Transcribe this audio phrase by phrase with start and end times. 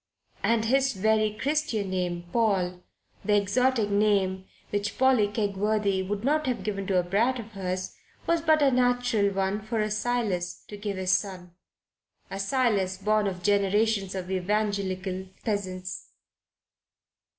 [0.41, 2.81] And his very Christian name Paul
[3.23, 7.95] the exotic name which Polly Kegworthy would not have given to a brat of hers
[8.25, 11.51] was but a natural one for a Silas to give his son,
[12.31, 16.07] a Silas born of generations of evangelical peasants.